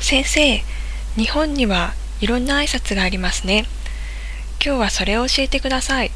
[0.00, 0.62] 先生、
[1.16, 3.66] 日本にはいろんな挨拶がありますね。
[4.64, 6.10] 今日はそれを教えてください。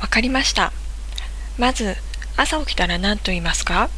[0.00, 0.72] わかりました。
[1.58, 1.96] まず、
[2.36, 3.88] 朝起きたら何と言いますか？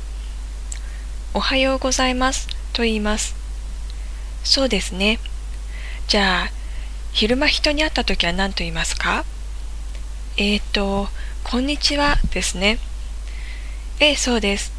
[1.35, 3.35] おはようございますと言います。
[4.45, 5.19] そうですね。
[6.09, 6.51] じゃあ、
[7.13, 9.25] 昼間人に会った時は何と言いますか？
[10.37, 11.09] えーと、
[11.45, 12.79] こんにちはですね。
[14.01, 14.73] ええ、そうです。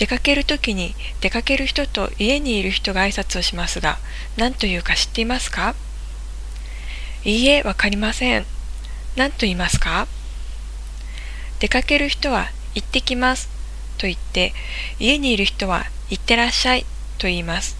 [0.00, 3.98] 出かけるときに出かける人と家にいる人が挨拶をしますが、
[4.38, 5.74] 何というか知っていますか？
[7.22, 8.46] いいえ、わかりません。
[9.14, 10.06] 何と言いますか？
[11.58, 13.50] 出かける人は行ってきます
[13.98, 14.54] と言って、
[14.98, 16.86] 家にいる人は行ってらっしゃい
[17.18, 17.76] と言います。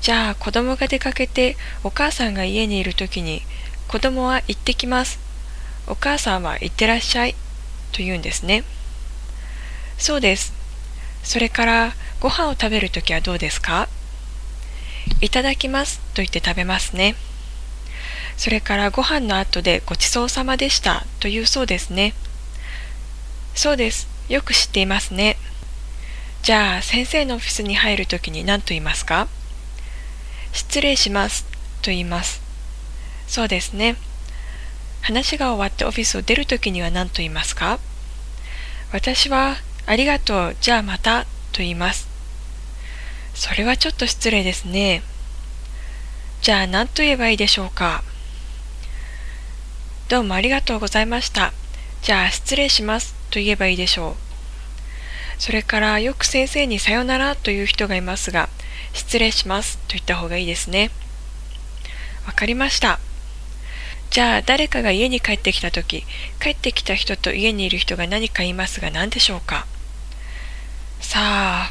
[0.00, 3.42] じゃあ子供が出かけてお母さんが家にいるときに
[3.86, 5.20] 子供は行ってきます。
[5.86, 7.34] お母さんは行ってらっしゃい
[7.92, 8.64] と言うんですね。
[9.96, 10.60] そうです。
[11.22, 13.88] それからご飯を食べるときはどうですか？
[15.20, 17.14] いただきますと言って食べますね。
[18.36, 22.14] それからご飯の後でごちそうさまでしたというそうですね。
[23.54, 24.08] そうです。
[24.28, 25.36] よく知っていますね。
[26.42, 29.28] じゃあ先生のオフィスに入るときに何と言いますか？
[30.52, 31.44] 失礼します
[31.82, 32.40] と言います。
[33.26, 33.96] そうですね。
[35.02, 37.78] 話が終わってオフィスを出るときには何と言いますか？
[38.92, 42.08] 私はありがとう、じゃあまた、と言います。
[43.34, 45.02] それはちょっと失礼ですね。
[46.40, 48.02] じゃあ何と言えばいいでしょうか。
[50.08, 51.52] どうもありがとうございました。
[52.02, 54.16] じゃあ失礼します、と言えばいいでしょう。
[55.38, 58.48] それからよく先生にさよならという人がいますが、
[58.92, 60.90] 失礼しますと言った方がいいですね。
[62.26, 63.00] わかりました。
[64.12, 66.04] じゃあ誰かが家に帰ってきたとき、
[66.38, 69.66] 帰ってきた人と家にいる人が何か言いますが何でしょうか？
[71.00, 71.70] さあ、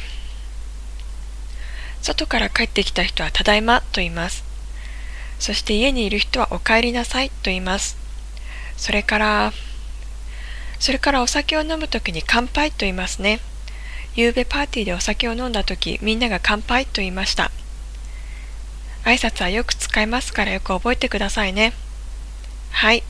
[2.02, 4.44] 外から帰ってきた人はただいまと言います。
[5.38, 7.96] そして家にいる人はお帰りなさいと言います。
[8.76, 9.54] それから、
[10.80, 13.40] それからお酒を飲むときに乾杯と言いますね。
[14.16, 17.52] 夕べパーティーでお酒を飲んだとき、みんなが乾杯と言いました。
[19.04, 21.74] 挨拶はよく使いますからよく覚えてくださいね。
[22.72, 23.04] はい。